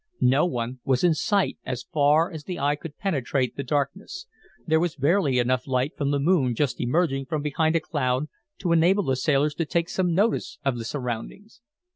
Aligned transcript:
No 0.23 0.47
one 0.47 0.79
was 0.83 1.03
in 1.03 1.13
sight, 1.13 1.59
as 1.63 1.83
far 1.93 2.31
as 2.31 2.45
the 2.45 2.57
eye 2.57 2.75
could 2.75 2.97
penetrate 2.97 3.55
the 3.55 3.61
darkness. 3.63 4.25
There 4.65 4.79
was 4.79 4.95
barely 4.95 5.37
enough 5.37 5.67
light 5.67 5.95
from 5.95 6.09
the 6.09 6.17
moon 6.19 6.55
just 6.55 6.81
emerging 6.81 7.27
from 7.27 7.43
behind 7.43 7.75
a 7.75 7.79
cloud 7.81 8.25
to 8.61 8.71
enable 8.71 9.03
the 9.03 9.15
sailors 9.15 9.53
to 9.53 9.65
take 9.65 9.89
some 9.89 10.15
notice 10.15 10.57
of 10.65 10.79
the 10.79 10.85
surroundings. 10.85 11.61